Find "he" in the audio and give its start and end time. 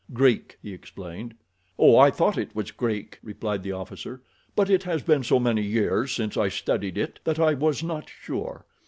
0.63-0.73